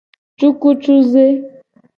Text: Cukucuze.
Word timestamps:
Cukucuze. 0.37 1.23